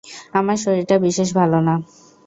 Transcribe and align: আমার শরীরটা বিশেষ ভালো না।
আমার 0.33 0.57
শরীরটা 0.57 0.95
বিশেষ 1.05 1.29
ভালো 1.39 1.57
না। 1.67 1.75